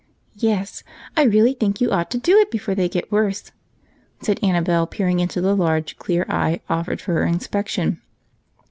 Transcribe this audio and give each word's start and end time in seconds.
Yes, 0.39 0.81
I 1.15 1.21
really 1.21 1.53
think 1.53 1.79
you 1.79 1.91
ought 1.91 2.09
to 2.09 2.17
do 2.17 2.35
it 2.39 2.49
before 2.49 2.73
they 2.73 2.89
get 2.89 3.11
worse," 3.11 3.51
said 4.19 4.39
Annabel, 4.41 4.87
peering 4.87 5.19
into 5.19 5.41
the 5.41 5.55
large 5.55 5.95
clear 5.97 6.25
eye 6.27 6.59
offered 6.67 6.99
for 6.99 7.21
inspection. 7.23 8.01